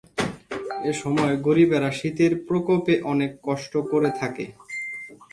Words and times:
এসময় 0.83 1.35
গরিবেরা 1.47 1.89
শীতের 1.99 2.31
প্রকোপে 2.47 2.95
অনেক 3.11 3.31
কষ্ট 3.43 3.73
করে 3.91 4.09
থাকে। 4.19 4.45